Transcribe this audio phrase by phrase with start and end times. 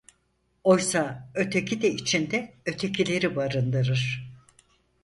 [0.63, 4.31] Oysa öteki de içinde “ötekileri” barındırır.